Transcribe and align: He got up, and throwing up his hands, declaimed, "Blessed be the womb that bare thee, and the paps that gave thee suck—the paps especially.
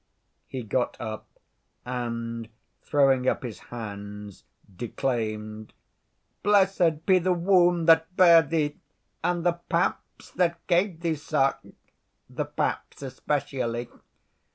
He 0.47 0.63
got 0.63 0.97
up, 0.99 1.27
and 1.85 2.49
throwing 2.81 3.27
up 3.27 3.43
his 3.43 3.59
hands, 3.69 4.45
declaimed, 4.75 5.73
"Blessed 6.41 7.05
be 7.05 7.19
the 7.19 7.33
womb 7.33 7.85
that 7.85 8.15
bare 8.17 8.41
thee, 8.41 8.79
and 9.23 9.45
the 9.45 9.59
paps 9.69 10.31
that 10.31 10.65
gave 10.65 11.01
thee 11.01 11.13
suck—the 11.13 12.45
paps 12.45 13.03
especially. 13.03 13.89